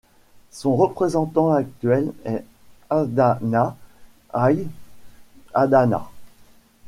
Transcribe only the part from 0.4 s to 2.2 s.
Son représentant actuel